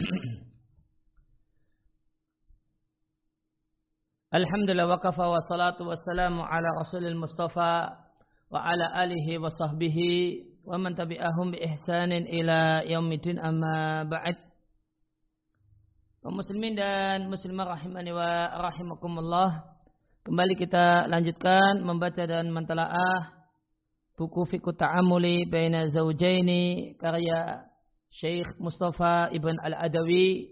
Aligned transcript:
Alhamdulillah 4.32 4.88
wa 4.88 4.96
kafa 4.98 5.28
wa 5.28 5.40
salatu 5.44 5.84
wa 5.88 5.96
salamu 5.96 6.44
ala 6.44 6.68
rasulil 6.80 7.16
mustafa 7.16 7.98
wa 8.50 8.64
ala 8.64 8.92
alihi 8.96 9.36
wa 9.36 9.50
sahbihi 9.52 10.64
wa 10.64 10.78
man 10.80 10.94
tabi'ahum 10.96 11.52
bi 11.52 11.58
ihsanin 11.60 12.24
ila 12.26 12.80
yaumidin 12.88 13.38
amma 13.38 14.04
ba'd. 14.08 14.36
Kaum 16.24 16.36
muslimin 16.36 16.76
dan 16.76 17.28
muslimah 17.28 17.64
rahimani 17.76 18.12
wa 18.16 18.48
rahimakumullah 18.56 19.64
kembali 20.24 20.54
kita 20.56 21.08
lanjutkan 21.12 21.84
membaca 21.84 22.24
dan 22.24 22.48
mentelaah 22.52 23.36
buku 24.16 24.44
Fiqh 24.48 24.64
Ta'amuli 24.76 25.44
Baina 25.48 25.86
Zawjaini 25.88 26.94
karya 27.00 27.69
Syekh 28.10 28.58
Mustafa 28.58 29.30
Ibn 29.30 29.54
Al-Adawi 29.62 30.50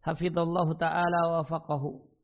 hafizallahu 0.00 0.76
taala 0.80 1.20
wa 1.36 1.42
faqahu 1.44 2.16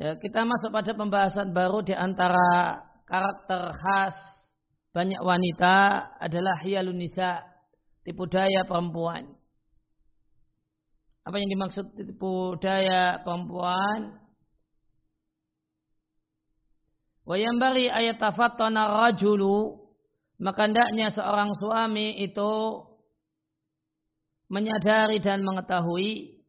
Ya, 0.00 0.16
kita 0.16 0.48
masuk 0.48 0.72
pada 0.72 0.96
pembahasan 0.96 1.52
baru 1.52 1.84
di 1.84 1.92
antara 1.92 2.40
karakter 3.04 3.68
khas 3.76 4.16
banyak 4.96 5.20
wanita 5.20 6.08
adalah 6.16 6.56
hiyalun 6.64 6.96
nisa, 6.96 7.44
tipu 8.00 8.24
daya 8.24 8.64
perempuan. 8.64 9.28
Apa 11.20 11.36
yang 11.36 11.52
dimaksud 11.52 11.84
tipu 12.00 12.56
daya 12.64 13.20
perempuan? 13.20 14.19
Wayambari 17.28 17.92
ayat 17.92 18.18
tafattana 18.18 18.88
rajulu 19.06 19.80
maka 20.40 20.64
hendaknya 20.64 21.12
seorang 21.12 21.52
suami 21.52 22.16
itu 22.24 22.52
menyadari 24.48 25.20
dan 25.20 25.44
mengetahui 25.44 26.40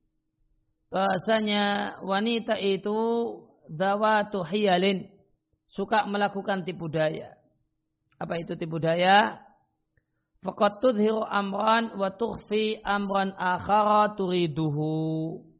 bahasanya 0.87 1.95
wanita 2.01 2.55
itu 2.55 2.97
dawatu 3.67 4.47
hiyalin 4.47 5.11
suka 5.67 6.07
melakukan 6.07 6.63
tipu 6.63 6.87
daya. 6.87 7.35
Apa 8.15 8.39
itu 8.39 8.55
tipu 8.55 8.79
daya? 8.79 9.43
Faqad 10.41 10.81
tudhiru 10.81 11.21
amran 11.21 11.93
wa 11.99 12.09
tukhfi 12.15 12.81
amran 12.81 13.35
akhara 13.37 14.17
turiduhu. 14.17 15.50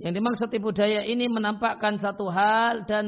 Yang 0.00 0.12
dimaksud 0.16 0.48
tipu 0.48 0.72
daya 0.72 1.04
ini 1.04 1.28
menampakkan 1.28 2.00
satu 2.00 2.32
hal 2.32 2.88
dan 2.88 3.04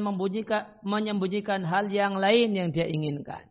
menyembunyikan 0.85 1.65
hal 1.65 1.89
yang 1.89 2.21
lain 2.21 2.53
yang 2.53 2.69
dia 2.69 2.85
inginkan. 2.85 3.49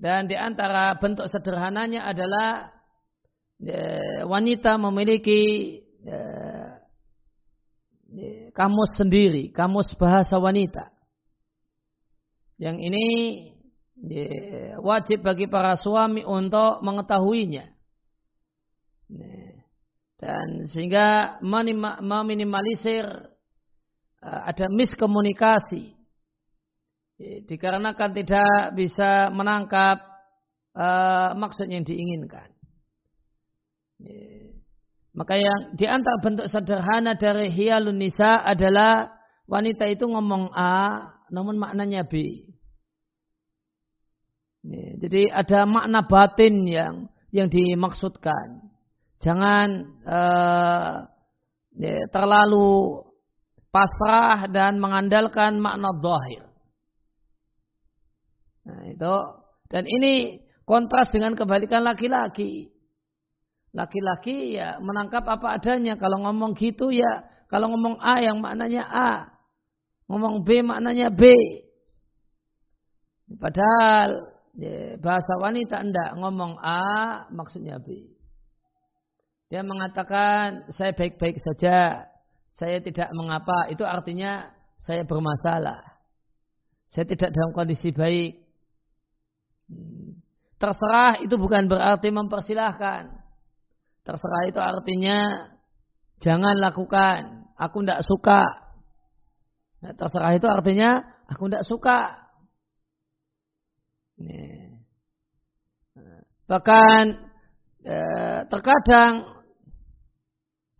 Dan 0.00 0.24
di 0.24 0.36
antara 0.40 0.96
bentuk 0.96 1.28
sederhananya 1.28 2.08
adalah 2.08 2.72
e, 3.60 3.76
wanita 4.24 4.80
memiliki 4.80 5.40
e, 6.00 6.16
kamus 8.56 8.96
sendiri, 8.96 9.52
kamus 9.52 9.92
bahasa 10.00 10.40
wanita. 10.40 10.96
Yang 12.56 12.76
ini 12.88 13.06
wajib 14.80 15.28
bagi 15.28 15.44
para 15.44 15.76
suami 15.76 16.24
untuk 16.24 16.80
mengetahuinya. 16.80 17.68
Dan 20.22 20.70
sehingga 20.70 21.42
meminimalisir 21.98 23.10
ada 24.22 24.70
miskomunikasi 24.70 25.98
dikarenakan 27.50 28.10
tidak 28.14 28.78
bisa 28.78 29.34
menangkap 29.34 29.98
uh, 30.78 31.34
maksud 31.34 31.66
yang 31.66 31.82
diinginkan. 31.82 32.54
Maka 35.12 35.36
yang 35.36 35.76
di 35.76 35.86
antara 35.86 36.18
bentuk 36.18 36.48
sederhana 36.48 37.14
dari 37.14 37.52
hiyalun 37.52 37.98
nisa 37.98 38.40
adalah 38.42 39.12
wanita 39.44 39.84
itu 39.90 40.08
ngomong 40.08 40.50
A 40.56 41.12
namun 41.34 41.60
maknanya 41.60 42.06
B. 42.06 42.46
Jadi 45.02 45.26
ada 45.28 45.66
makna 45.66 46.06
batin 46.06 46.62
yang 46.64 46.94
yang 47.34 47.50
dimaksudkan. 47.50 48.71
Jangan 49.22 49.68
uh, 50.02 51.06
terlalu 52.10 53.06
pasrah 53.70 54.50
dan 54.50 54.82
mengandalkan 54.82 55.62
makna 55.62 55.94
zahir. 56.02 56.44
Nah, 58.62 58.82
itu 58.90 59.14
dan 59.70 59.84
ini 59.86 60.42
kontras 60.66 61.08
dengan 61.14 61.38
kebalikan 61.38 61.86
laki-laki. 61.86 62.68
Laki-laki 63.72 64.58
ya 64.60 64.76
menangkap 64.84 65.24
apa 65.24 65.56
adanya. 65.56 65.96
Kalau 65.96 66.20
ngomong 66.28 66.52
gitu 66.58 66.92
ya, 66.92 67.24
kalau 67.48 67.72
ngomong 67.72 67.96
A 68.04 68.20
yang 68.20 68.42
maknanya 68.42 68.84
A. 68.84 69.12
Ngomong 70.12 70.44
B 70.44 70.60
maknanya 70.60 71.08
B. 71.08 71.24
Padahal 73.32 74.28
ya, 74.60 75.00
bahasa 75.00 75.40
wanita 75.40 75.80
enggak 75.80 76.20
ngomong 76.20 76.60
A 76.60 77.24
maksudnya 77.32 77.80
B. 77.80 78.11
Dia 79.52 79.60
mengatakan 79.60 80.72
saya 80.72 80.96
baik-baik 80.96 81.36
saja, 81.36 82.08
saya 82.56 82.80
tidak 82.80 83.12
mengapa. 83.12 83.68
Itu 83.68 83.84
artinya 83.84 84.48
saya 84.80 85.04
bermasalah. 85.04 85.84
Saya 86.88 87.04
tidak 87.04 87.36
dalam 87.36 87.52
kondisi 87.52 87.92
baik. 87.92 88.40
Terserah 90.56 91.20
itu 91.20 91.36
bukan 91.36 91.68
berarti 91.68 92.08
mempersilahkan. 92.08 93.12
Terserah 94.08 94.42
itu 94.48 94.56
artinya 94.56 95.52
jangan 96.24 96.56
lakukan. 96.56 97.52
Aku 97.60 97.84
tidak 97.84 98.08
suka. 98.08 98.48
Nah, 99.84 99.92
terserah 99.92 100.32
itu 100.32 100.48
artinya 100.48 101.04
aku 101.28 101.52
tidak 101.52 101.68
suka. 101.68 102.00
Bahkan 106.48 107.04
eh, 107.84 108.40
terkadang 108.48 109.41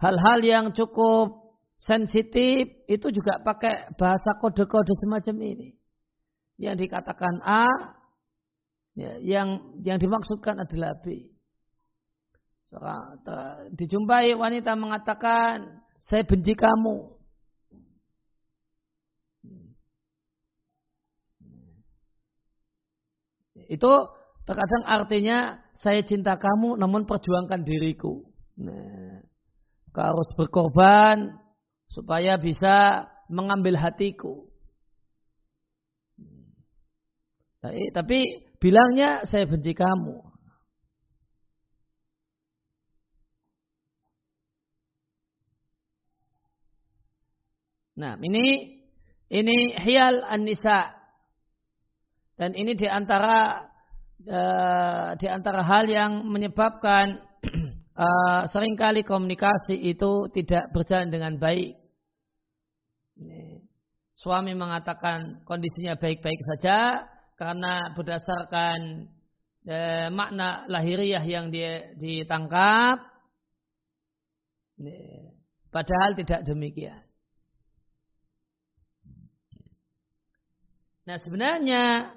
hal-hal 0.02 0.38
yang 0.42 0.64
cukup 0.74 1.54
sensitif 1.78 2.66
itu 2.90 3.06
juga 3.14 3.38
pakai 3.38 3.94
bahasa 3.94 4.34
kode-kode 4.42 4.90
semacam 5.06 5.36
ini. 5.46 5.68
Yang 6.58 6.86
dikatakan 6.86 7.38
A, 7.46 7.70
ya, 8.98 9.18
yang 9.22 9.78
yang 9.86 10.02
dimaksudkan 10.02 10.58
adalah 10.58 10.98
B. 10.98 11.30
Dijumpai 13.76 14.32
wanita 14.32 14.72
mengatakan, 14.74 15.82
saya 16.00 16.24
benci 16.24 16.56
kamu. 16.56 17.14
Itu 23.68 23.92
terkadang 24.48 24.84
artinya 24.88 25.60
saya 25.76 26.00
cinta 26.02 26.36
kamu 26.40 26.80
namun 26.80 27.04
perjuangkan 27.04 27.60
diriku. 27.64 28.24
Nah, 28.56 29.20
kau 29.92 30.02
harus 30.02 30.28
berkorban 30.34 31.36
supaya 31.86 32.40
bisa 32.40 33.06
mengambil 33.28 33.76
hatiku. 33.76 34.48
Tapi 37.94 38.20
Bilangnya 38.62 39.26
saya 39.26 39.42
benci 39.50 39.74
kamu. 39.74 40.22
Nah, 47.98 48.14
ini 48.22 48.78
ini 49.26 49.74
hial 49.82 50.22
an-nisa. 50.22 50.94
Dan 52.38 52.54
ini 52.54 52.78
di 52.78 52.86
antara 52.86 53.66
uh, 54.30 55.10
di 55.18 55.26
antara 55.26 55.66
hal 55.66 55.90
yang 55.90 56.22
menyebabkan 56.30 57.18
uh, 57.96 58.48
sering 58.48 58.74
kali 58.76 59.02
komunikasi 59.02 59.76
itu 59.76 60.28
tidak 60.32 60.70
berjalan 60.72 61.08
dengan 61.12 61.36
baik. 61.40 61.78
Suami 64.12 64.54
mengatakan 64.54 65.42
kondisinya 65.46 65.98
baik-baik 65.98 66.40
saja, 66.54 67.06
karena 67.42 67.90
berdasarkan 67.98 69.10
e, 69.66 69.76
makna 70.14 70.62
lahiriah 70.70 71.24
yang 71.26 71.50
dia 71.50 71.90
ditangkap 71.98 73.02
padahal 75.74 76.14
tidak 76.14 76.46
demikian. 76.46 77.02
Nah 81.02 81.18
sebenarnya 81.18 82.14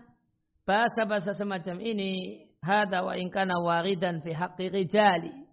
bahasa-bahasa 0.62 1.34
semacam 1.34 1.82
ini 1.82 2.46
hada 2.62 3.02
wa 3.02 3.18
inkana 3.18 3.58
waridan 3.62 4.22
fi 4.22 4.30
haqqi 4.30 4.70
rijali. 4.70 5.45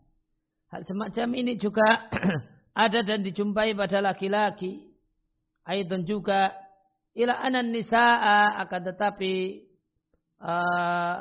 Hal 0.73 0.89
semacam 0.89 1.29
ini 1.37 1.61
juga 1.61 2.09
ada 2.85 3.05
dan 3.05 3.21
dijumpai 3.21 3.77
pada 3.77 4.01
laki-laki. 4.01 4.89
Aidon 5.69 6.09
juga 6.09 6.49
ila 7.13 7.45
anan 7.45 7.69
nisa'a 7.69 8.57
akan 8.65 8.81
tetapi 8.89 9.69
uh, 10.41 11.17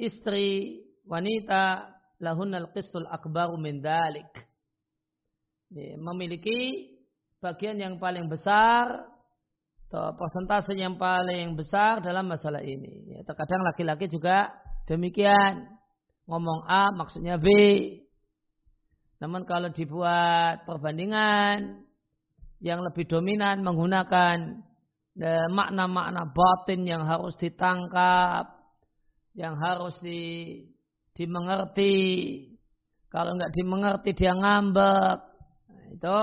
istri 0.00 0.80
wanita 1.04 1.92
lahunnal 2.24 2.72
qistul 2.72 3.04
akbaru 3.04 3.60
min 3.60 3.84
dalik. 3.84 4.32
Memiliki 6.00 6.88
bagian 7.44 7.76
yang 7.76 8.00
paling 8.00 8.32
besar 8.32 9.12
atau 9.92 10.16
persentase 10.16 10.72
yang 10.72 10.96
paling 10.96 11.52
besar 11.52 12.00
dalam 12.00 12.32
masalah 12.32 12.64
ini. 12.64 13.12
Ya, 13.12 13.28
terkadang 13.28 13.60
laki-laki 13.60 14.08
juga 14.08 14.56
demikian. 14.88 15.68
Ngomong 16.24 16.64
A 16.64 16.88
maksudnya 16.96 17.36
B. 17.36 17.46
Namun 19.24 19.48
kalau 19.48 19.72
dibuat 19.72 20.68
perbandingan 20.68 21.80
yang 22.60 22.84
lebih 22.84 23.08
dominan 23.08 23.64
menggunakan 23.64 24.60
eh, 25.16 25.48
makna-makna 25.48 26.28
batin 26.28 26.84
yang 26.84 27.08
harus 27.08 27.32
ditangkap, 27.40 28.52
yang 29.32 29.56
harus 29.56 29.96
di, 30.04 30.60
dimengerti. 31.16 31.96
Kalau 33.08 33.32
nggak 33.32 33.56
dimengerti 33.56 34.12
dia 34.12 34.36
ngambek. 34.36 35.18
Itu 35.96 36.20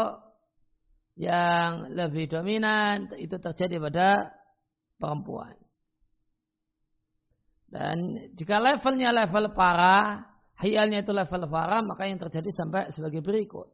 yang 1.18 1.98
lebih 1.98 2.30
dominan 2.30 3.18
itu 3.18 3.34
terjadi 3.42 3.82
pada 3.82 4.30
perempuan. 5.02 5.58
Dan 7.66 8.30
jika 8.38 8.62
levelnya 8.62 9.10
level 9.10 9.58
parah, 9.58 10.31
hialnya 10.60 11.08
itu 11.08 11.16
level 11.16 11.48
parah, 11.48 11.80
maka 11.80 12.10
yang 12.10 12.20
terjadi 12.20 12.52
sampai 12.52 12.92
sebagai 12.92 13.24
berikut. 13.24 13.72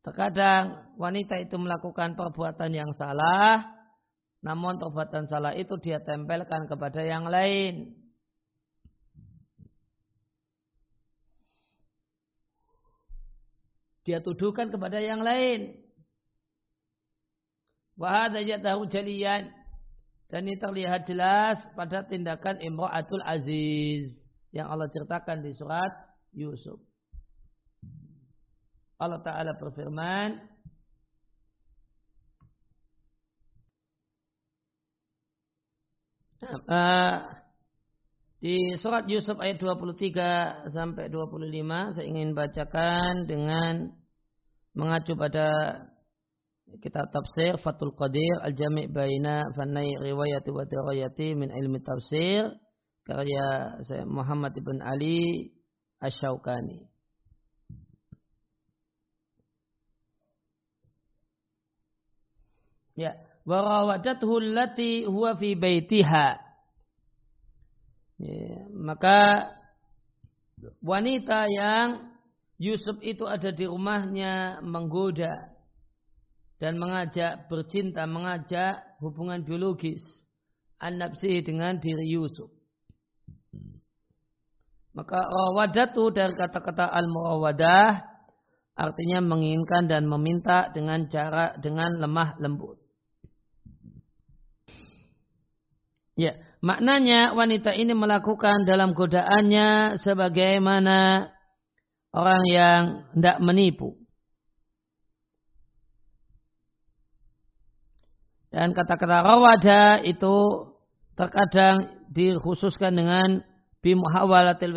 Terkadang 0.00 0.96
wanita 0.96 1.36
itu 1.36 1.60
melakukan 1.60 2.16
perbuatan 2.16 2.72
yang 2.72 2.88
salah, 2.96 3.68
namun 4.40 4.80
perbuatan 4.80 5.28
salah 5.28 5.52
itu 5.52 5.76
dia 5.76 6.00
tempelkan 6.00 6.64
kepada 6.64 7.04
yang 7.04 7.28
lain. 7.28 8.00
Dia 14.08 14.24
tuduhkan 14.24 14.72
kepada 14.72 14.96
yang 14.96 15.20
lain. 15.20 15.76
Wahada 18.00 18.40
tahu 18.40 18.88
jalian. 18.88 19.52
Dan 20.30 20.46
ini 20.46 20.56
terlihat 20.56 21.04
jelas 21.10 21.60
pada 21.76 22.06
tindakan 22.06 22.62
Imra'atul 22.64 23.20
Aziz. 23.26 24.19
Yang 24.50 24.66
Allah 24.66 24.88
ceritakan 24.90 25.38
di 25.46 25.50
surat 25.54 25.92
Yusuf. 26.34 26.78
Allah 29.00 29.22
Ta'ala 29.24 29.56
berfirman, 29.56 30.36
uh, 36.68 37.16
di 38.40 38.56
surat 38.80 39.04
Yusuf 39.04 39.36
ayat 39.36 39.60
23 39.60 40.72
sampai 40.72 41.12
25 41.12 41.92
saya 41.92 42.06
ingin 42.08 42.32
bacakan 42.32 43.28
dengan 43.28 43.92
mengacu 44.72 45.12
pada 45.12 45.76
kitab 46.80 47.12
tafsir 47.12 47.60
Fatul 47.60 47.92
Qadir 47.92 48.40
Al-Jami' 48.40 48.88
Baina 48.88 49.44
Fannai 49.52 49.92
Riwayati 49.92 50.50
wa 50.54 50.64
Dirayati 50.64 51.36
min 51.36 51.52
ilmi 51.52 51.84
tafsir 51.84 52.48
karya 53.04 53.78
saya 53.84 54.04
Muhammad 54.06 54.56
ibn 54.56 54.80
Ali 54.84 55.50
Asyaukani. 56.00 56.88
Ya, 62.96 63.16
warawadathu 63.46 64.40
allati 64.40 65.04
huwa 65.04 65.36
fi 65.36 65.54
baitiha. 65.54 66.28
Ya, 68.20 68.68
maka 68.76 69.48
wanita 70.84 71.48
yang 71.48 72.12
Yusuf 72.60 73.00
itu 73.00 73.24
ada 73.24 73.56
di 73.56 73.64
rumahnya 73.64 74.60
menggoda 74.60 75.32
dan 76.60 76.76
mengajak 76.76 77.48
bercinta, 77.48 78.04
mengajak 78.04 78.84
hubungan 79.00 79.40
biologis 79.40 80.04
an 80.76 81.00
dengan 81.24 81.80
diri 81.80 82.12
Yusuf. 82.12 82.59
Maka 84.90 85.22
rawadatu 85.22 86.10
dari 86.10 86.34
kata-kata 86.34 86.90
al-murawadah 86.90 88.10
artinya 88.74 89.22
menginginkan 89.22 89.86
dan 89.86 90.08
meminta 90.08 90.66
dengan 90.74 91.06
cara 91.06 91.54
dengan 91.60 91.94
lemah 92.00 92.34
lembut. 92.42 92.80
Ya, 96.18 96.36
maknanya 96.60 97.32
wanita 97.32 97.72
ini 97.72 97.94
melakukan 97.94 98.66
dalam 98.66 98.92
godaannya 98.92 100.00
sebagaimana 100.02 101.30
orang 102.10 102.42
yang 102.50 102.82
tidak 103.14 103.38
menipu. 103.40 103.96
Dan 108.50 108.74
kata-kata 108.74 109.22
rawada 109.22 110.02
itu 110.02 110.66
terkadang 111.14 112.02
dikhususkan 112.10 112.90
dengan 112.98 113.46
bimuhawalatil 113.80 114.76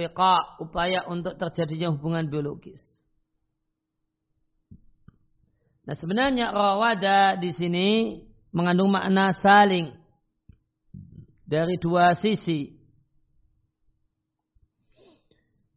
upaya 0.64 1.04
untuk 1.12 1.36
terjadinya 1.36 1.92
hubungan 1.92 2.28
biologis. 2.32 2.80
Nah 5.84 5.96
sebenarnya 6.00 6.56
rawada 6.56 7.36
di 7.36 7.52
sini 7.52 7.88
mengandung 8.56 8.88
makna 8.96 9.36
saling 9.36 9.92
dari 11.44 11.76
dua 11.76 12.16
sisi. 12.16 12.72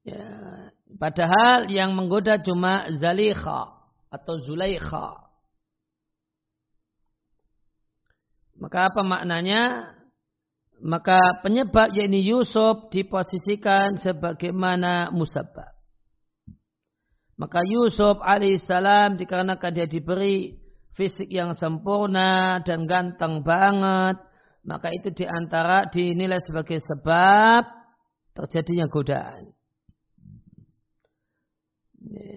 Ya, 0.07 0.71
padahal 1.03 1.67
yang 1.67 1.91
menggoda 1.99 2.39
cuma 2.39 2.87
Zalikha 2.95 3.75
atau 4.07 4.39
Zulaikha. 4.39 5.27
Maka 8.57 8.89
apa 8.89 9.03
maknanya? 9.03 9.93
Maka 10.77 11.41
penyebab 11.41 11.97
yakni 11.97 12.21
Yusuf 12.21 12.93
diposisikan 12.93 13.97
sebagaimana 13.97 15.09
musabab. 15.09 15.73
Maka 17.37 17.65
Yusuf 17.65 18.21
alaihissalam 18.21 19.17
dikarenakan 19.21 19.73
dia 19.73 19.89
diberi 19.89 20.57
fisik 20.97 21.29
yang 21.29 21.53
sempurna 21.53 22.65
dan 22.65 22.89
ganteng 22.89 23.45
banget, 23.45 24.17
maka 24.65 24.89
itu 24.93 25.13
di 25.13 25.29
antara 25.29 25.85
dinilai 25.93 26.41
sebagai 26.45 26.81
sebab 26.81 27.65
terjadinya 28.33 28.89
godaan. 28.89 29.53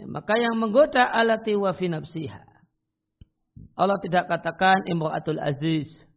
Maka 0.07 0.33
yang 0.35 0.59
menggoda 0.59 1.07
alati 1.07 1.55
wa 1.55 1.71
fi. 1.71 1.87
Allah 3.79 3.97
tidak 4.03 4.27
katakan 4.27 4.83
imra'atul 4.87 5.39
aziz. 5.39 6.08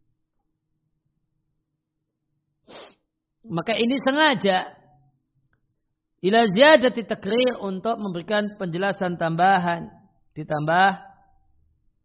Maka 3.43 3.75
ini 3.75 3.99
sengaja 4.07 4.71
ila 6.23 6.47
ziyadati 6.47 7.03
takrir 7.03 7.59
untuk 7.59 7.99
memberikan 7.99 8.55
penjelasan 8.55 9.19
tambahan 9.19 9.91
ditambah 10.39 10.91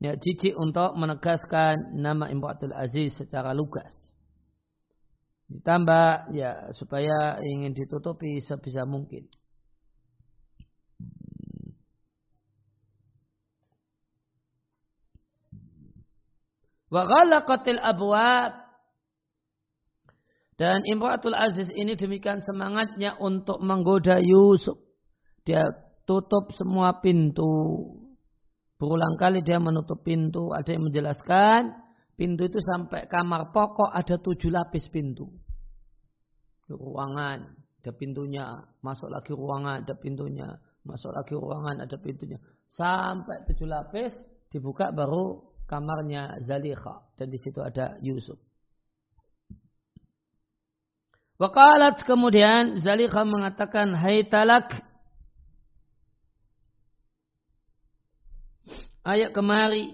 ya 0.02 0.14
jijik 0.18 0.58
untuk 0.58 0.98
menegaskan 0.98 1.98
nama 1.98 2.30
Imratul 2.34 2.74
Aziz 2.74 3.14
secara 3.18 3.54
lugas. 3.54 3.94
Ditambah 5.48 6.34
ya 6.36 6.74
supaya 6.76 7.40
ingin 7.40 7.72
ditutupi 7.72 8.42
sebisa 8.44 8.84
mungkin. 8.84 9.30
Wa 16.88 17.04
ghalaqatil 17.04 17.80
abwab 17.80 18.67
dan 20.58 20.82
Imratul 20.90 21.38
Aziz 21.38 21.70
ini 21.72 21.94
demikian 21.94 22.42
semangatnya 22.42 23.16
untuk 23.22 23.62
menggoda 23.62 24.18
Yusuf. 24.18 24.78
Dia 25.46 25.70
tutup 26.04 26.52
semua 26.58 27.00
pintu 27.00 27.48
Berulang 28.78 29.18
kali 29.18 29.42
dia 29.42 29.58
menutup 29.58 30.06
pintu. 30.06 30.54
Ada 30.54 30.78
yang 30.78 30.90
menjelaskan 30.90 31.74
pintu 32.14 32.46
itu 32.46 32.62
sampai 32.62 33.10
kamar 33.10 33.50
pokok 33.50 33.90
ada 33.90 34.22
tujuh 34.22 34.54
lapis 34.54 34.86
pintu. 34.94 35.26
Ruangan 36.70 37.58
ada 37.58 37.92
pintunya. 37.98 38.46
Masuk 38.86 39.10
lagi 39.10 39.34
ruangan 39.34 39.82
ada 39.82 39.98
pintunya. 39.98 40.54
Masuk 40.86 41.10
lagi 41.10 41.34
ruangan 41.34 41.90
ada 41.90 41.98
pintunya. 41.98 42.38
Sampai 42.70 43.50
tujuh 43.50 43.66
lapis 43.66 44.14
dibuka 44.54 44.94
baru 44.94 45.42
kamarnya 45.66 46.38
Zalikha. 46.46 47.02
Dan 47.18 47.34
di 47.34 47.42
situ 47.42 47.66
ada 47.66 47.98
Yusuf. 48.06 48.38
Wakalat 51.38 52.02
kemudian 52.02 52.82
Zalika 52.82 53.22
mengatakan 53.22 53.94
Hai 53.94 54.26
talak. 54.26 54.74
Ayat 59.06 59.32
kemari. 59.32 59.94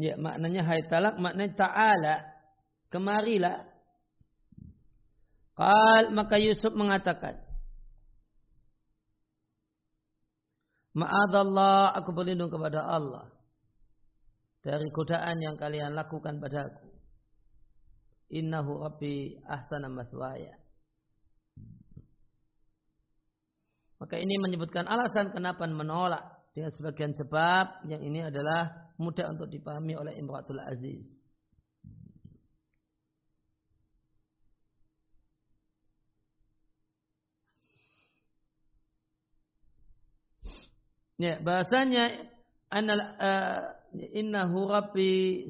Ya 0.00 0.16
maknanya 0.16 0.64
hai 0.64 0.80
talak 0.88 1.20
maknanya 1.20 1.54
ta'ala. 1.60 2.16
Kemarilah. 2.88 3.68
Kal 5.54 6.08
maka 6.16 6.40
Yusuf 6.40 6.72
mengatakan 6.72 7.49
Ma'adallah, 10.90 11.94
aku 11.94 12.10
berlindung 12.10 12.50
kepada 12.50 12.82
Allah. 12.82 13.30
Dari 14.60 14.90
godaan 14.90 15.38
yang 15.40 15.56
kalian 15.56 15.94
lakukan 15.94 16.42
padaku. 16.42 16.90
Innahu 18.30 18.82
rabbi 18.82 19.38
ahsana 19.46 19.90
mathwaya. 19.90 20.54
Maka 24.00 24.16
ini 24.16 24.40
menyebutkan 24.40 24.88
alasan 24.88 25.28
kenapa 25.28 25.68
menolak 25.68 26.24
dengan 26.56 26.72
sebagian 26.72 27.12
sebab 27.12 27.84
yang 27.86 28.00
ini 28.00 28.24
adalah 28.24 28.90
mudah 28.96 29.28
untuk 29.28 29.52
dipahami 29.52 29.92
oleh 29.92 30.16
Imratul 30.16 30.60
Aziz. 30.60 31.19
Ya, 41.20 41.36
bahasanya 41.44 42.16
anal 42.72 43.02
uh, 43.20 43.60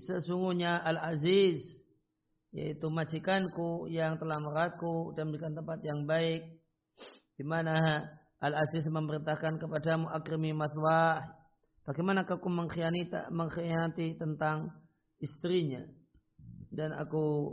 sesungguhnya 0.03 0.83
al-aziz 0.83 1.63
yaitu 2.51 2.91
majikanku 2.91 3.87
yang 3.87 4.19
telah 4.19 4.43
meratku 4.43 5.15
dan 5.15 5.31
memberikan 5.31 5.55
tempat 5.55 5.79
yang 5.87 6.03
baik 6.11 6.43
di 7.39 7.45
mana 7.47 8.03
Al-Aziz 8.41 8.89
memerintahkan 8.89 9.61
kepadamu 9.61 10.09
akrimi 10.09 10.57
matwah. 10.57 11.21
Bagaimana 11.85 12.25
aku 12.25 12.49
mengkhianati, 12.49 13.29
mengkhianati 13.29 14.17
tentang 14.17 14.73
istrinya. 15.21 15.85
Dan 16.73 16.97
aku 16.97 17.53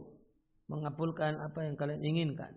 mengabulkan 0.72 1.44
apa 1.44 1.68
yang 1.68 1.76
kalian 1.76 2.04
inginkan. 2.04 2.56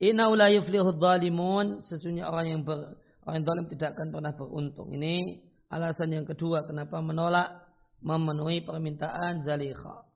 Inna 0.00 0.32
la 0.32 0.48
yuflihu 0.48 0.96
dhalimun. 0.96 1.84
Sesungguhnya 1.84 2.32
orang 2.32 2.46
yang 2.48 2.60
ber, 2.64 2.96
orang 3.28 3.44
yang 3.44 3.46
zalim 3.46 3.66
tidak 3.68 3.88
akan 3.96 4.08
pernah 4.08 4.32
beruntung. 4.32 4.88
Ini 4.96 5.44
alasan 5.68 6.16
yang 6.16 6.24
kedua 6.24 6.64
kenapa 6.64 7.04
menolak 7.04 7.68
memenuhi 8.00 8.64
permintaan 8.64 9.44
Zalikha. 9.44 10.08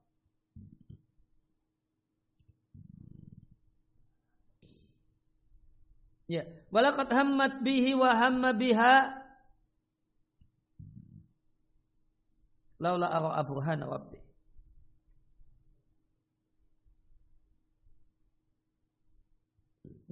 Ya, 6.24 6.48
walakat 6.72 7.12
hammat 7.12 7.60
bihi 7.60 7.92
wa 7.92 8.16
hamma 8.16 8.56
biha 8.56 9.12
laula 12.80 13.12
ara 13.12 13.44
burhan 13.44 13.84
rabbi. 13.84 14.23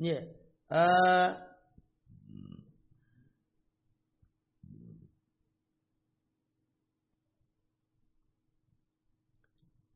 Ya. 0.03 0.27
Uh, 0.67 1.31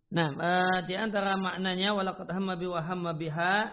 Nah, 0.07 0.33
uh, 0.33 0.79
di 0.89 0.95
antara 0.97 1.37
maknanya 1.37 1.93
walakat 1.93 2.31
hamma 2.33 2.57
bi 2.57 2.65
wa 2.65 2.81
hamma 2.81 3.13
biha 3.13 3.69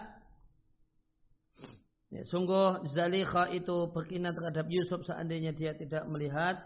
Ya, 2.14 2.22
sungguh 2.30 2.86
Zalikha 2.94 3.50
itu 3.50 3.90
berkinat 3.90 4.38
terhadap 4.38 4.70
Yusuf 4.70 5.02
seandainya 5.02 5.50
dia 5.50 5.74
tidak 5.74 6.06
melihat, 6.06 6.62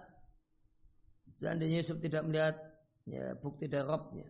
seandainya 1.40 1.80
Yusuf 1.80 2.04
tidak 2.04 2.28
melihat 2.28 2.52
ya, 3.08 3.32
bukti 3.40 3.64
dari 3.64 3.80
Robnya. 3.80 4.28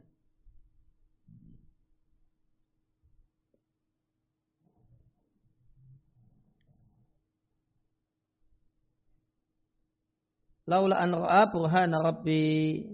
Laula 10.69 11.01
an 11.01 11.17
ra'a 11.17 11.49
burhana 11.49 11.97
rabbi. 12.05 12.85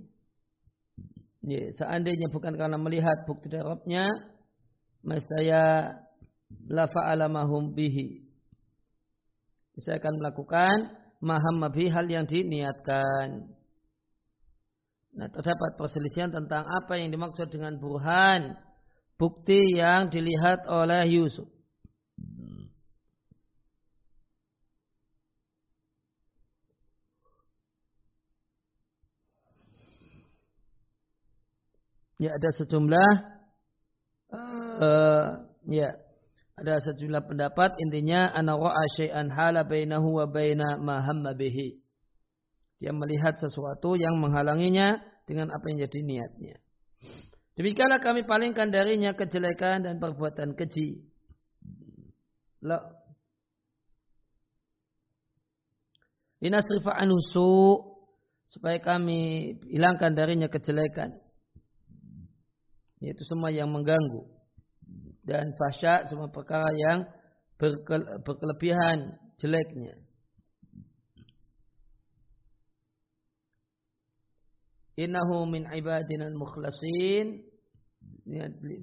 Ya, 1.43 1.75
seandainya 1.75 2.31
bukan 2.31 2.55
karena 2.55 2.79
melihat 2.79 3.27
bukti 3.27 3.51
dari 3.51 3.67
Robnya, 3.67 4.07
saya 5.03 5.93
la 6.71 6.87
fa'ala 6.87 7.29
bihi. 7.75 8.23
Saya 9.83 9.99
akan 9.99 10.15
melakukan 10.23 10.77
maham 11.19 11.59
mabi 11.59 11.91
hal 11.91 12.07
yang 12.07 12.31
diniatkan. 12.31 13.51
Nah, 15.15 15.29
terdapat 15.35 15.75
perselisihan 15.75 16.31
tentang 16.31 16.63
apa 16.63 16.95
yang 16.95 17.11
dimaksud 17.11 17.51
dengan 17.51 17.75
burhan, 17.83 18.55
bukti 19.19 19.75
yang 19.75 20.15
dilihat 20.15 20.63
oleh 20.71 21.11
Yusuf. 21.11 21.51
Ya 32.25 32.33
ada 32.41 32.51
sejumlah 32.57 33.11
uh, 34.33 35.29
ya 35.69 35.93
ada 36.57 36.81
sejumlah 36.81 37.29
pendapat 37.29 37.77
intinya 37.85 38.33
ana 38.33 38.57
ra'a 38.57 38.85
syai'an 38.97 39.29
hala 39.29 39.69
bainahu 39.69 40.25
wa 40.25 40.25
baina 40.25 40.81
ma 40.81 41.05
hamma 41.05 41.37
bihi. 41.37 41.85
Dia 42.81 42.97
melihat 42.97 43.37
sesuatu 43.37 44.01
yang 44.01 44.17
menghalanginya 44.17 45.05
dengan 45.29 45.53
apa 45.53 45.65
yang 45.69 45.85
jadi 45.85 46.01
niatnya. 46.01 46.57
Demikianlah 47.61 48.01
kami 48.01 48.25
palingkan 48.25 48.73
darinya 48.73 49.13
kejelekan 49.13 49.85
dan 49.85 50.01
perbuatan 50.01 50.57
keji. 50.57 51.05
La 52.65 52.81
Linasrifa 56.41 56.93
anusu 56.93 57.81
supaya 58.53 58.77
kami 58.81 59.55
hilangkan 59.65 60.13
darinya 60.13 60.49
kejelekan. 60.53 61.24
Yaitu 63.03 63.23
semua 63.27 63.51
yang 63.51 63.71
mengganggu 63.71 64.27
dan 65.25 65.57
fasya 65.57 66.05
semua 66.07 66.29
perkara 66.29 66.69
yang 66.77 67.09
berkelebihan 68.23 69.17
jeleknya. 69.41 69.97
Innahu 74.95 75.51
min 75.51 75.67
ibadina 75.75 76.31
mukhlasin. 76.31 77.43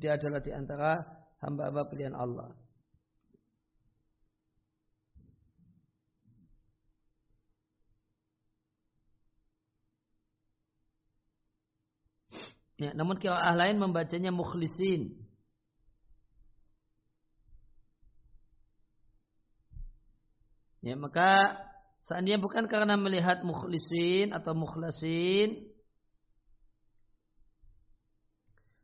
Dia 0.01 0.19
adalah 0.19 0.43
di 0.43 0.51
antara 0.51 0.99
hamba-hamba 1.39 1.87
pilihan 1.87 2.13
Allah. 2.13 2.51
Ya, 12.81 12.97
namun 12.97 13.21
kiraah 13.21 13.53
lain 13.53 13.77
membacanya 13.77 14.33
mukhlisin. 14.33 15.13
Ya, 20.81 20.97
maka 20.97 21.61
seandainya 22.09 22.41
bukan 22.41 22.65
karena 22.65 22.97
melihat 22.97 23.45
mukhlisin 23.45 24.33
atau 24.33 24.57
mukhlasin, 24.57 25.69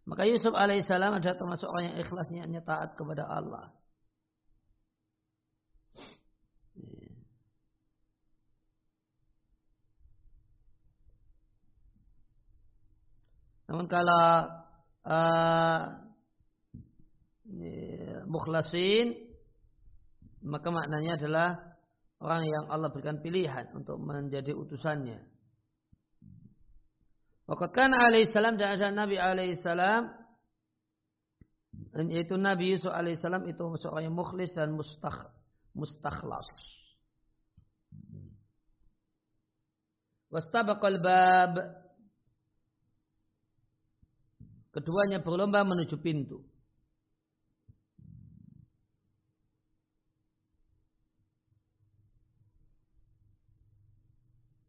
maka 0.05 0.29
Yusuf 0.29 0.53
alaihissalam 0.53 1.17
adalah 1.17 1.33
termasuk 1.41 1.65
orang 1.65 1.89
yang 1.89 1.97
ikhlasnya 2.05 2.45
hanya 2.45 2.61
taat 2.61 2.93
kepada 2.93 3.25
Allah. 3.25 3.73
Namun 13.67 13.85
kalau 13.91 14.47
uh, 15.03 15.81
mukhlasin 18.27 19.27
maka 20.43 20.71
maknanya 20.71 21.19
adalah 21.19 21.49
orang 22.23 22.43
yang 22.47 22.63
Allah 22.71 22.89
berikan 22.93 23.19
pilihan 23.19 23.67
untuk 23.75 23.99
menjadi 23.99 24.55
utusannya. 24.55 25.19
Waqat 27.47 27.71
kan 27.71 27.91
alaihissalam 27.95 28.59
dan 28.59 28.75
ada 28.75 28.91
Nabi 28.91 29.15
alaihissalam 29.15 30.03
yaitu 32.11 32.35
Nabi 32.35 32.75
Yusuf 32.75 32.91
alaihissalam 32.91 33.47
itu 33.47 33.63
seorang 33.79 34.11
yang 34.11 34.15
mukhlis 34.15 34.51
dan 34.51 34.75
mustakh, 34.75 35.31
mustakhlas. 35.71 36.47
Wastabaqal 40.27 40.99
bab 40.99 41.53
Keduanya 44.77 45.25
berlomba 45.25 45.65
menuju 45.65 45.97
pintu. 45.97 46.45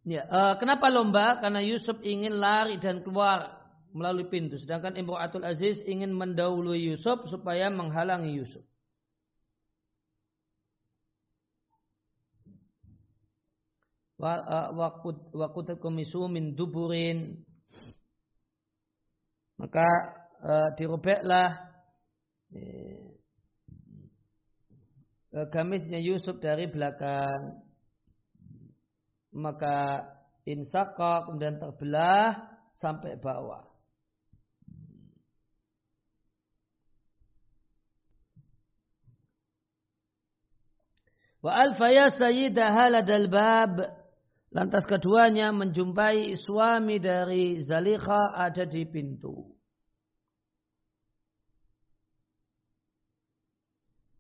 Ya, 0.09 0.25
uh, 0.33 0.57
kenapa 0.57 0.89
lomba? 0.89 1.37
Karena 1.37 1.61
Yusuf 1.61 2.01
ingin 2.01 2.41
lari 2.41 2.81
dan 2.81 3.05
keluar 3.05 3.61
melalui 3.93 4.25
pintu. 4.33 4.57
Sedangkan 4.57 4.97
Imro'atul 4.97 5.45
Aziz 5.45 5.85
ingin 5.85 6.17
mendahului 6.17 6.81
Yusuf 6.89 7.29
supaya 7.29 7.69
menghalangi 7.69 8.33
Yusuf. 8.33 8.65
Wakut 15.37 15.69
komisu 15.85 16.25
min 16.33 16.57
duburin. 16.57 17.45
Maka 19.59 19.87
uh, 20.43 20.69
dirobeklah 20.79 21.51
uh, 25.35 25.47
gamisnya 25.51 25.99
Yusuf 25.99 26.39
dari 26.39 26.71
belakang 26.71 27.69
maka 29.35 30.09
insaka 30.49 31.29
kemudian 31.29 31.61
terbelah 31.61 32.49
sampai 32.75 33.21
bawah. 33.21 33.69
Wa 41.39 41.55
alfaya 41.55 42.11
sayyidah 42.11 42.75
haladal 42.75 43.31
bab. 43.31 43.98
Lantas 44.49 44.89
keduanya 44.89 45.53
menjumpai 45.53 46.33
suami 46.41 46.97
dari 46.97 47.61
Zalikha 47.61 48.33
ada 48.33 48.65
di 48.65 48.81
pintu. 48.89 49.45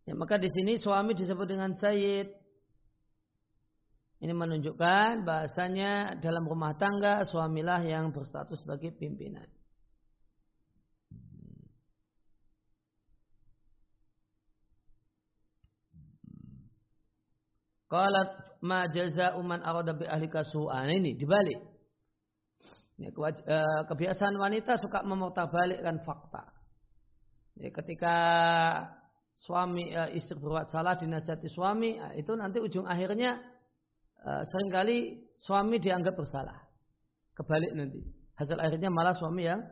Ya, 0.05 0.17
maka 0.17 0.37
di 0.37 0.49
sini 0.53 0.77
suami 0.77 1.17
disebut 1.17 1.49
dengan 1.49 1.73
Sayyid. 1.77 2.29
Ini 4.19 4.35
menunjukkan 4.35 5.25
bahasanya 5.25 6.19
dalam 6.21 6.45
rumah 6.45 6.77
tangga 6.77 7.25
suamilah 7.25 7.81
yang 7.87 8.11
berstatus 8.13 8.61
sebagai 8.61 8.93
pimpinan. 8.97 9.47
Qalat 17.89 18.48
ma 18.61 18.89
jaza'u 18.89 19.41
man 19.43 19.63
arada 19.63 19.93
bi 19.95 20.07
ahlika 20.07 20.43
su'an 20.45 20.91
ini 20.91 21.15
dibalik. 21.15 21.59
Ya, 22.99 23.15
kebiasaan 23.87 24.35
wanita 24.35 24.75
suka 24.75 25.07
memutarbalikkan 25.07 26.03
fakta. 26.03 26.51
Ya, 27.55 27.71
ketika 27.71 28.15
suami 29.39 29.95
eh, 29.95 30.19
istri 30.19 30.35
berbuat 30.35 30.71
salah 30.75 30.99
dinasihati 30.99 31.47
suami, 31.47 31.95
eh, 31.95 32.23
itu 32.23 32.35
nanti 32.35 32.59
ujung 32.59 32.87
akhirnya 32.87 33.39
sering 34.19 34.71
kali 34.75 34.99
suami 35.39 35.79
dianggap 35.79 36.19
bersalah. 36.19 36.59
Kebalik 37.39 37.71
nanti. 37.79 38.03
Hasil 38.35 38.59
akhirnya 38.59 38.91
malah 38.91 39.15
suami 39.15 39.47
yang 39.47 39.63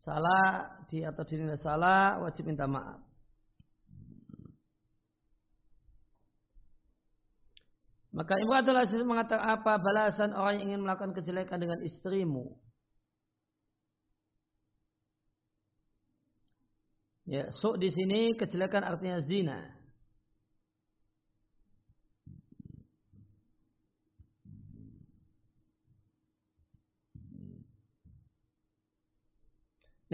salah 0.00 0.76
di 0.88 1.04
atau 1.04 1.24
dinilai 1.24 1.60
salah 1.60 2.20
wajib 2.20 2.48
minta 2.48 2.68
maaf. 2.68 3.03
Maka 8.14 8.38
Imratul 8.38 8.78
Aziz 8.78 9.02
mengatakan 9.02 9.58
apa 9.58 9.74
balasan 9.82 10.30
orang 10.38 10.62
yang 10.62 10.78
ingin 10.78 10.86
melakukan 10.86 11.18
kejelekan 11.18 11.58
dengan 11.58 11.82
istrimu? 11.82 12.54
Ya, 17.26 17.50
so 17.50 17.74
di 17.74 17.90
sini 17.90 18.38
kejelekan 18.38 18.86
artinya 18.86 19.18
zina. 19.26 19.58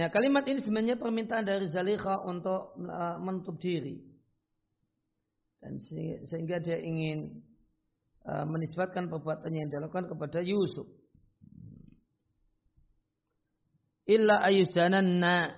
Nah 0.01 0.09
kalimat 0.09 0.49
ini 0.49 0.65
sebenarnya 0.65 0.97
permintaan 0.97 1.45
dari 1.45 1.69
Zalikha 1.69 2.25
untuk 2.25 2.73
uh, 2.81 3.21
menutup 3.21 3.61
diri. 3.61 4.01
Dan 5.61 5.77
sehingga 6.25 6.57
dia 6.65 6.81
ingin 6.81 7.50
uh, 8.27 8.45
menisbatkan 8.49 9.09
perbuatannya 9.09 9.59
yang 9.67 9.71
dilakukan 9.71 10.11
kepada 10.11 10.41
Yusuf. 10.43 10.89
Illa 14.11 14.43
ayusjananna. 14.43 15.55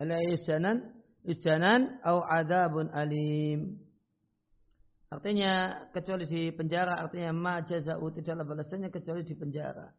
Illa 0.00 0.16
ayusjanan. 0.16 0.76
Yusjanan 1.28 2.00
au 2.00 2.24
adabun 2.24 2.88
alim. 2.96 3.76
Artinya 5.10 5.84
kecuali 5.90 6.24
di 6.24 6.54
penjara 6.54 7.02
artinya 7.02 7.34
ma 7.34 7.60
jaza'u 7.60 8.14
tidaklah 8.14 8.46
balasannya 8.46 8.88
kecuali 8.94 9.26
di 9.26 9.34
penjara. 9.34 9.90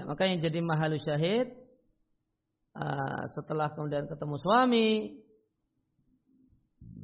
Ya, 0.00 0.08
maka 0.08 0.24
yang 0.24 0.40
jadi 0.40 0.64
mahal 0.64 0.96
syahid 0.96 1.52
uh, 2.72 3.28
setelah 3.36 3.68
kemudian 3.76 4.08
ketemu 4.08 4.40
suami 4.40 5.20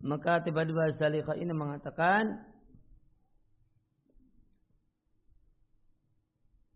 maka 0.01 0.41
tiba-tiba 0.41 0.97
Zalikha 0.97 1.37
ini 1.37 1.53
mengatakan 1.53 2.41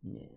ya, 0.05 0.29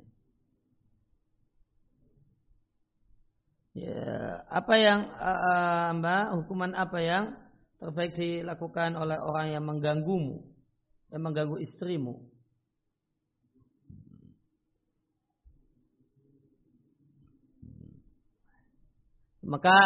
ya 3.76 4.08
apa 4.48 4.74
yang 4.80 5.00
uh, 5.20 6.00
mbak 6.00 6.24
hukuman 6.40 6.72
apa 6.80 7.00
yang 7.04 7.36
terbaik 7.84 8.16
dilakukan 8.16 8.96
oleh 8.96 9.20
orang 9.20 9.52
yang 9.52 9.68
mengganggumu 9.68 10.48
yang 11.12 11.28
mengganggu 11.28 11.60
istrimu 11.60 12.24
Maka 19.44 19.78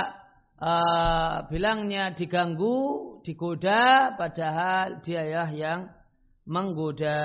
uh, 0.62 1.50
bilangnya 1.50 2.14
diganggu, 2.14 3.18
digoda, 3.26 4.14
padahal 4.14 5.02
dia 5.02 5.26
ya 5.26 5.46
yang 5.50 5.90
menggoda. 6.46 7.20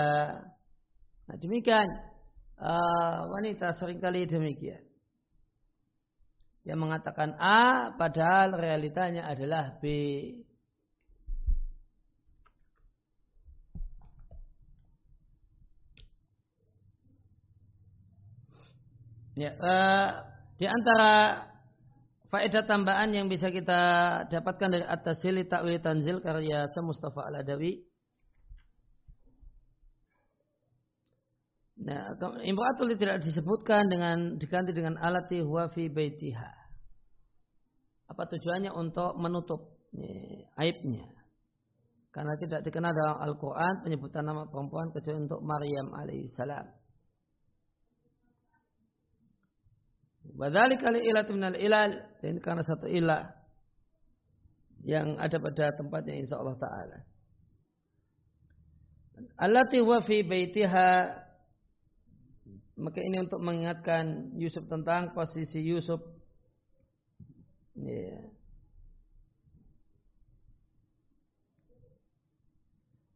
Nah, 1.29 1.37
demikian 1.37 1.87
uh, 2.57 3.29
wanita 3.29 3.77
sering 3.77 4.01
kali 4.01 4.25
demikian. 4.25 4.81
Yang 6.65 6.79
mengatakan 6.79 7.37
A, 7.37 7.93
padahal 7.99 8.57
realitanya 8.57 9.29
adalah 9.29 9.77
B. 9.83 9.85
Ya, 19.33 19.57
uh, 19.57 20.09
di 20.61 20.69
antara 20.69 21.52
faedah 22.33 22.65
tambahan 22.65 23.13
yang 23.13 23.29
bisa 23.29 23.53
kita 23.53 23.81
dapatkan 24.33 24.69
dari 24.73 24.85
At-Tasili 24.89 25.45
Ta'wil 25.45 25.85
Tanzil 25.85 26.25
karya 26.25 26.65
Mustafa 26.81 27.29
Al-Adawi. 27.29 27.85
Nah, 31.83 32.15
imra'atul 32.47 32.95
tidak 32.97 33.21
disebutkan 33.27 33.91
dengan 33.91 34.39
diganti 34.39 34.71
dengan 34.73 34.97
alati 34.97 35.43
huwa 35.43 35.67
fi 35.69 35.91
baitiha. 35.91 36.51
Apa 38.07 38.23
tujuannya 38.31 38.71
untuk 38.71 39.19
menutup 39.19 39.83
ini, 39.93 40.47
aibnya? 40.57 41.11
Karena 42.13 42.37
tidak 42.39 42.61
dikenal 42.63 42.93
dalam 42.93 43.19
Al-Quran 43.25 43.83
penyebutan 43.83 44.25
nama 44.25 44.47
perempuan 44.47 44.93
kecuali 44.93 45.27
untuk 45.27 45.41
Maryam 45.43 45.91
alaihissalam. 45.97 46.82
Wadhali 50.39 50.79
kali 50.79 51.03
ilat 51.03 51.29
minal 51.29 51.59
ilal. 51.59 51.93
Ini 52.23 52.39
karena 52.39 52.63
satu 52.63 52.87
ilah 52.87 53.31
yang 54.83 55.19
ada 55.19 55.39
pada 55.39 55.75
tempatnya 55.75 56.19
insya 56.19 56.39
Allah 56.39 56.59
Ta'ala. 56.59 56.99
Allati 59.39 59.79
wa 59.83 60.03
fi 60.03 60.27
baitiha 60.27 61.23
maka 62.83 62.99
ini 63.05 63.23
untuk 63.23 63.39
mengingatkan 63.39 64.35
Yusuf 64.35 64.67
tentang 64.67 65.15
posisi 65.15 65.61
Yusuf 65.63 66.01
ya. 67.79 68.33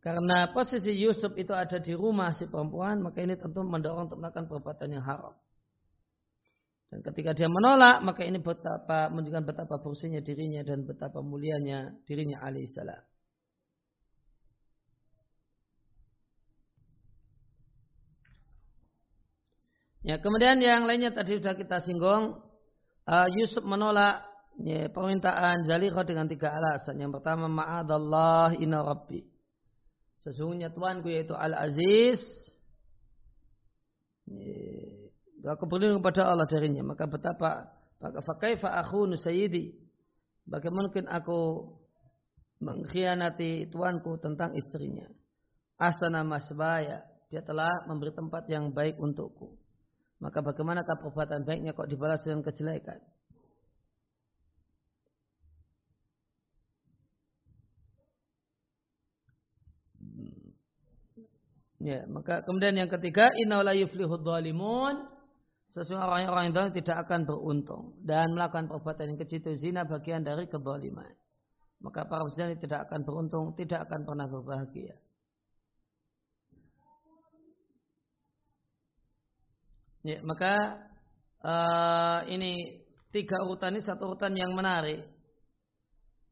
Karena 0.07 0.55
posisi 0.55 0.95
Yusuf 0.95 1.35
itu 1.35 1.51
ada 1.51 1.83
di 1.83 1.90
rumah 1.90 2.31
si 2.31 2.47
perempuan, 2.47 3.03
maka 3.03 3.19
ini 3.27 3.35
tentu 3.35 3.66
mendorong 3.66 4.07
untuk 4.07 4.23
melakukan 4.23 4.47
perbuatan 4.47 4.95
yang 4.95 5.03
haram. 5.03 5.35
Dan 6.87 7.03
ketika 7.03 7.35
dia 7.35 7.51
menolak, 7.51 7.99
maka 8.07 8.22
ini 8.22 8.38
betapa 8.38 9.11
menunjukkan 9.11 9.44
betapa 9.44 9.75
bersihnya 9.83 10.22
dirinya 10.22 10.62
dan 10.62 10.87
betapa 10.87 11.18
mulianya 11.18 11.99
dirinya 12.07 12.38
alaihissalam. 12.46 13.03
Ya, 20.07 20.22
kemudian 20.22 20.62
yang 20.62 20.87
lainnya 20.87 21.11
tadi 21.11 21.35
sudah 21.35 21.59
kita 21.59 21.83
singgung, 21.83 22.38
uh, 23.11 23.29
Yusuf 23.35 23.66
menolak 23.66 24.22
ya, 24.62 24.87
permintaan 24.87 25.66
Zaliqah 25.66 26.07
dengan 26.07 26.31
tiga 26.31 26.55
alasan. 26.55 27.03
Yang 27.03 27.18
pertama, 27.18 27.51
ma'adallah 27.51 28.55
inna 28.62 28.87
rabbi. 28.87 29.27
Sesungguhnya 30.22 30.70
Tuanku 30.70 31.11
yaitu 31.11 31.35
Al-Aziz. 31.35 32.22
Ya, 34.31 35.06
aku 35.44 35.68
berlindung 35.68 36.01
kepada 36.01 36.33
Allah 36.33 36.49
darinya. 36.49 36.81
Maka 36.87 37.05
betapa 37.05 37.68
maka 38.01 38.20
fakaifa 38.25 38.72
akhunu 38.72 39.16
sayyidi. 39.20 39.77
Bagaimana 40.46 40.88
mungkin 40.88 41.11
aku 41.11 41.40
mengkhianati 42.62 43.68
tuanku 43.68 44.16
tentang 44.22 44.57
istrinya. 44.57 45.11
Asana 45.77 46.25
masbaya. 46.25 47.05
Dia 47.29 47.42
telah 47.42 47.85
memberi 47.90 48.14
tempat 48.14 48.46
yang 48.49 48.70
baik 48.70 48.96
untukku. 48.96 49.59
Maka 50.22 50.40
bagaimanakah 50.40 50.96
perbuatan 51.03 51.44
baiknya 51.44 51.77
kok 51.77 51.90
dibalas 51.90 52.22
dengan 52.25 52.40
kejelekan? 52.46 53.03
Ya, 61.77 62.09
maka 62.09 62.40
kemudian 62.42 62.72
yang 62.72 62.88
ketiga, 62.88 63.29
inna 63.37 63.61
la. 63.61 63.77
Sesungguhnya 65.77 66.09
orang-orang 66.09 66.57
yang 66.57 66.73
tidak 66.73 67.05
akan 67.05 67.29
beruntung 67.29 68.01
dan 68.01 68.33
melakukan 68.33 68.65
perbuatan 68.65 69.12
yang 69.12 69.21
kecil 69.21 69.45
itu 69.45 69.53
zina 69.61 69.85
bagian 69.85 70.25
dari 70.25 70.49
kezaliman. 70.49 71.12
Maka 71.85 72.09
para 72.09 72.25
muslimin 72.25 72.57
tidak 72.57 72.89
akan 72.89 73.05
beruntung, 73.05 73.53
tidak 73.61 73.85
akan 73.85 74.09
pernah 74.09 74.25
berbahagia. 74.25 74.97
Ya, 80.01 80.25
maka 80.25 80.81
uh, 81.45 82.25
ini 82.25 82.81
tiga 83.12 83.37
urutan 83.45 83.77
ini 83.77 83.85
satu 83.85 84.17
urutan 84.17 84.33
yang 84.33 84.57
menarik. 84.57 85.05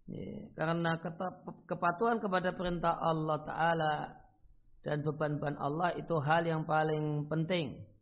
Ya, 0.08 0.48
karena 0.56 0.96
kepatuhan 1.68 2.16
kepada 2.16 2.48
perintah 2.56 2.96
Allah 2.96 3.44
Ta'ala 3.44 3.94
dan 4.88 5.04
beban-beban 5.04 5.60
Allah 5.60 5.92
itu 6.00 6.16
hal 6.24 6.48
yang 6.48 6.64
paling 6.64 7.28
penting. 7.28 7.92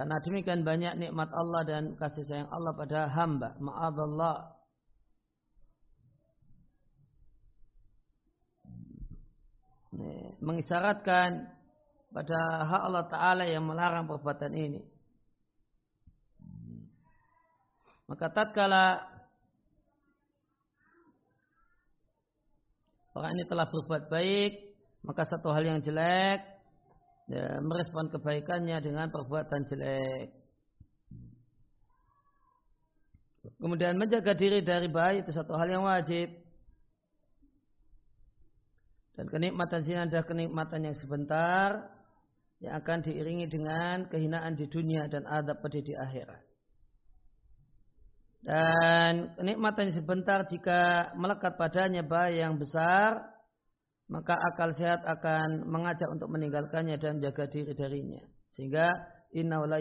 Karena 0.00 0.16
demikian 0.16 0.64
banyak 0.64 0.96
nikmat 0.96 1.28
Allah 1.28 1.60
dan 1.68 1.92
kasih 1.92 2.24
sayang 2.24 2.48
Allah 2.48 2.72
pada 2.72 3.12
hamba. 3.12 3.52
Ma'adallah. 3.60 4.56
Mengisyaratkan 10.40 11.52
pada 12.16 12.38
hak 12.64 12.80
Allah 12.80 13.04
Ta'ala 13.12 13.44
yang 13.44 13.68
melarang 13.68 14.08
perbuatan 14.08 14.56
ini. 14.56 14.80
Maka 18.08 18.32
tatkala 18.32 19.04
orang 23.12 23.36
ini 23.36 23.44
telah 23.44 23.68
berbuat 23.68 24.08
baik, 24.08 24.52
maka 25.04 25.28
satu 25.28 25.52
hal 25.52 25.60
yang 25.60 25.84
jelek, 25.84 26.40
ya, 27.30 27.62
merespon 27.62 28.10
kebaikannya 28.10 28.82
dengan 28.82 29.06
perbuatan 29.14 29.62
jelek. 29.70 30.34
Kemudian 33.56 33.96
menjaga 33.96 34.36
diri 34.36 34.60
dari 34.60 34.88
baik 34.90 35.24
itu 35.24 35.32
satu 35.32 35.56
hal 35.56 35.68
yang 35.70 35.84
wajib. 35.86 36.28
Dan 39.16 39.28
kenikmatan 39.28 39.80
sini 39.84 40.00
adalah 40.08 40.24
kenikmatan 40.24 40.80
yang 40.80 40.96
sebentar, 40.96 41.88
yang 42.60 42.76
akan 42.80 42.98
diiringi 43.04 43.48
dengan 43.48 44.08
kehinaan 44.08 44.56
di 44.56 44.64
dunia 44.68 45.08
dan 45.08 45.28
adab 45.28 45.60
pedih 45.60 45.84
di 45.84 45.94
akhirat. 45.96 46.40
Dan 48.40 49.36
kenikmatan 49.36 49.92
sebentar 49.92 50.48
jika 50.48 51.12
melekat 51.12 51.60
padanya 51.60 52.00
bahaya 52.00 52.48
yang 52.48 52.56
besar, 52.56 53.29
maka 54.10 54.34
akal 54.34 54.74
sehat 54.74 55.06
akan 55.06 55.70
mengajak 55.70 56.10
untuk 56.10 56.26
meninggalkannya 56.34 56.98
dan 56.98 57.22
menjaga 57.22 57.46
diri 57.46 57.72
darinya. 57.78 58.22
Sehingga 58.58 58.90
inna 59.30 59.62
la 59.62 59.78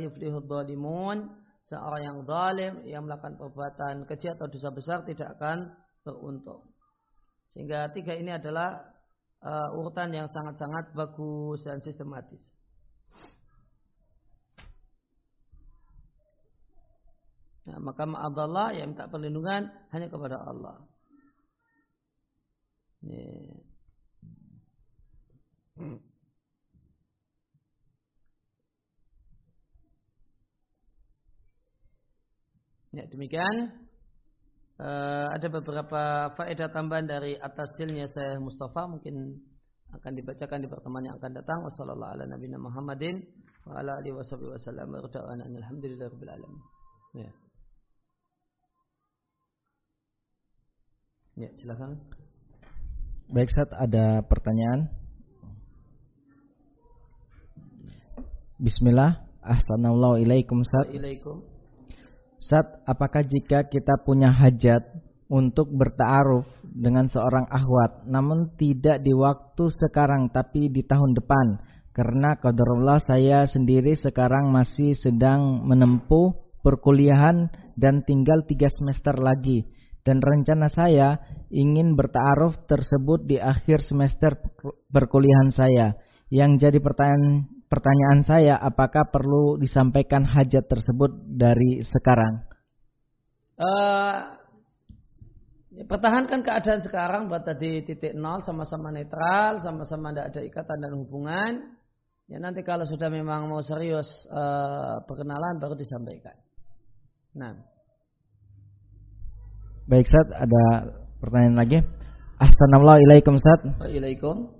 seorang 1.65 2.01
yang 2.05 2.17
zalim 2.25 2.73
yang 2.85 3.01
melakukan 3.09 3.37
perbuatan 3.41 4.05
kecil 4.05 4.37
atau 4.37 4.45
dosa 4.49 4.69
besar 4.69 4.97
tidak 5.05 5.33
akan 5.37 5.73
beruntung. 6.05 6.61
Sehingga 7.49 7.89
tiga 7.89 8.13
ini 8.13 8.29
adalah 8.29 8.77
uh, 9.41 9.77
urutan 9.81 10.13
yang 10.13 10.29
sangat-sangat 10.29 10.93
bagus 10.93 11.65
dan 11.65 11.81
sistematis. 11.81 12.41
Nah, 17.69 17.77
maka 17.81 18.05
Allah 18.05 18.73
yang 18.73 18.93
minta 18.93 19.05
perlindungan 19.05 19.69
hanya 19.93 20.09
kepada 20.09 20.41
Allah. 20.41 20.77
Ini. 25.79 25.97
Ya, 32.89 33.05
demikian. 33.07 33.55
Uh, 34.79 35.27
ada 35.35 35.47
beberapa 35.51 36.31
faedah 36.39 36.71
tambahan 36.71 37.03
dari 37.03 37.35
atas 37.35 37.67
silnya 37.75 38.07
saya 38.07 38.39
Mustafa 38.39 38.87
mungkin 38.87 39.43
akan 39.91 40.11
dibacakan 40.15 40.63
di 40.63 40.71
pertemuan 40.71 41.03
yang 41.03 41.19
akan 41.19 41.35
datang. 41.35 41.59
Wassalamualaikum 41.63 42.31
warahmatullahi 43.67 46.11
wabarakatuh. 46.11 46.51
Ya. 47.15 47.31
Ya, 51.39 51.47
silakan. 51.55 51.95
Baik, 53.31 53.47
Sat, 53.53 53.71
ada 53.71 54.19
pertanyaan? 54.27 54.98
Bismillah. 58.59 59.23
Assalamualaikum 59.39 60.19
ilaikum, 60.19 60.59
Sat. 60.67 60.91
Sat, 62.43 62.67
apakah 62.83 63.23
jika 63.23 63.63
kita 63.71 64.03
punya 64.03 64.35
hajat 64.35 64.83
untuk 65.31 65.71
bertaaruf 65.71 66.43
dengan 66.67 67.07
seorang 67.07 67.47
ahwat, 67.47 68.03
namun 68.03 68.51
tidak 68.59 68.99
di 68.99 69.15
waktu 69.15 69.63
sekarang 69.79 70.27
tapi 70.35 70.67
di 70.67 70.83
tahun 70.83 71.15
depan, 71.15 71.55
karena 71.95 72.35
qadarullah 72.35 72.99
saya 72.99 73.47
sendiri 73.47 73.95
sekarang 73.95 74.51
masih 74.51 74.91
sedang 74.91 75.63
menempuh 75.63 76.35
perkuliahan 76.59 77.47
dan 77.79 78.03
tinggal 78.03 78.43
tiga 78.43 78.67
semester 78.75 79.15
lagi 79.15 79.63
dan 80.03 80.19
rencana 80.19 80.67
saya 80.67 81.15
ingin 81.47 81.95
bertaaruf 81.95 82.59
tersebut 82.67 83.23
di 83.23 83.39
akhir 83.39 83.87
semester 83.87 84.35
perkuliahan 84.91 85.55
saya. 85.55 85.95
Yang 86.27 86.67
jadi 86.67 86.79
pertanyaan 86.83 87.58
pertanyaan 87.69 88.25
saya 88.25 88.57
apakah 88.57 89.07
perlu 89.07 89.61
disampaikan 89.61 90.25
hajat 90.25 90.65
tersebut 90.65 91.13
dari 91.37 91.85
sekarang? 91.85 92.43
Uh, 93.55 94.35
pertahankan 95.85 96.41
keadaan 96.41 96.81
sekarang 96.81 97.29
buat 97.29 97.45
tadi 97.45 97.85
titik 97.85 98.17
nol 98.17 98.41
sama-sama 98.41 98.89
netral, 98.89 99.61
sama-sama 99.61 100.11
tidak 100.11 100.33
ada 100.33 100.41
ikatan 100.43 100.77
dan 100.81 100.93
hubungan. 100.97 101.51
Ya 102.29 102.37
nanti 102.37 102.61
kalau 102.61 102.85
sudah 102.85 103.09
memang 103.09 103.49
mau 103.49 103.61
serius 103.61 104.05
uh, 104.29 105.01
perkenalan 105.05 105.61
baru 105.61 105.77
disampaikan. 105.77 106.37
Nah. 107.37 107.53
Baik 109.89 110.05
Sat, 110.05 110.29
ada 110.29 110.93
pertanyaan 111.17 111.57
lagi. 111.57 111.81
Assalamualaikum 112.37 113.41
Sat. 113.41 113.81
Waalaikumsalam. 113.81 114.58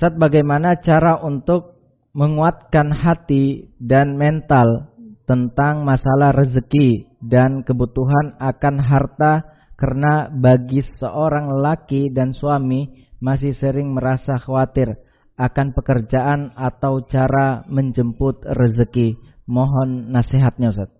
Sat, 0.00 0.16
bagaimana 0.16 0.80
cara 0.80 1.20
untuk 1.20 1.76
menguatkan 2.16 2.88
hati 2.88 3.68
dan 3.76 4.16
mental 4.16 4.88
tentang 5.28 5.84
masalah 5.84 6.32
rezeki 6.32 7.20
dan 7.20 7.60
kebutuhan 7.68 8.32
akan 8.40 8.80
harta 8.80 9.44
karena 9.76 10.32
bagi 10.32 10.80
seorang 10.80 11.52
laki 11.52 12.08
dan 12.16 12.32
suami 12.32 13.06
masih 13.20 13.52
sering 13.52 13.92
merasa 13.92 14.40
khawatir 14.40 14.96
akan 15.36 15.76
pekerjaan 15.76 16.56
atau 16.56 17.04
cara 17.04 17.68
menjemput 17.68 18.40
rezeki. 18.48 19.20
Mohon 19.44 20.16
nasihatnya 20.16 20.72
Ustaz. 20.72 20.90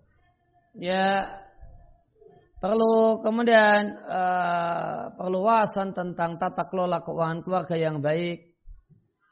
Ya, 0.77 1.25
Perlu 2.61 3.25
kemudian 3.25 3.97
uh, 4.05 5.17
perlu 5.17 5.41
wawasan 5.41 5.97
tentang 5.97 6.37
tata 6.37 6.69
kelola 6.69 7.01
keuangan 7.01 7.41
keluarga 7.41 7.73
yang 7.73 8.05
baik. 8.05 8.50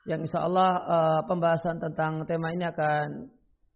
Yang 0.09 0.25
insya 0.25 0.41
Allah 0.41 0.69
uh, 0.89 1.21
pembahasan 1.29 1.77
tentang 1.77 2.25
tema 2.25 2.49
ini 2.49 2.65
akan 2.65 3.29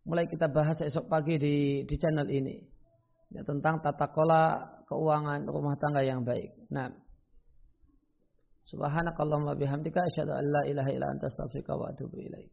mulai 0.10 0.26
kita 0.26 0.50
bahas 0.50 0.82
esok 0.82 1.06
pagi 1.06 1.38
di 1.38 1.86
di 1.86 1.96
channel 2.02 2.26
ini. 2.26 2.58
Ya, 3.30 3.46
tentang 3.46 3.86
tata 3.86 4.10
kelola 4.10 4.62
keuangan 4.89 5.46
rumah 5.46 5.78
tangga 5.78 6.02
yang 6.02 6.26
baik. 6.26 6.54
Nah, 6.74 6.89
Subhanakallahumma 8.63 9.60
bihamdika 9.60 10.00
asyhadu 10.00 10.32
an 10.39 10.46
la 10.48 10.62
ilaha 10.63 10.89
illa 10.96 11.08
anta 11.12 11.28
astaghfiruka 11.28 11.76
wa 11.76 11.91
atubu 11.91 12.15
ilaik. 12.15 12.53